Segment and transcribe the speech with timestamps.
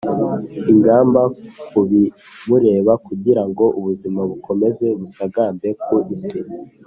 [0.71, 1.21] ingamba
[1.69, 6.39] ku bimureba, kugira ngo ubuzima bukomeze busagambe ku isi.